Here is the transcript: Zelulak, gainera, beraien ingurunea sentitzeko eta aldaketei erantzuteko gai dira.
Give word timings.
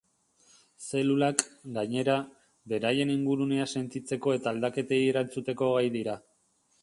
Zelulak, 0.85 1.43
gainera, 1.75 2.15
beraien 2.73 3.13
ingurunea 3.17 3.67
sentitzeko 3.79 4.35
eta 4.39 4.53
aldaketei 4.55 5.01
erantzuteko 5.13 5.71
gai 5.77 5.85
dira. 5.99 6.17